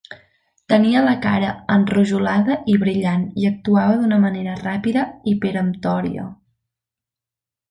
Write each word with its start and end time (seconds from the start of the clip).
Tenia 0.71 1.01
la 1.07 1.11
cara 1.25 1.51
enrojolada 1.75 2.57
i 2.73 2.77
brillant, 2.85 3.27
i 3.43 3.47
actuava 3.51 4.01
d'una 4.01 4.19
manera 4.27 4.57
ràpida 4.63 5.05
i 5.35 5.39
peremptòria. 5.45 6.27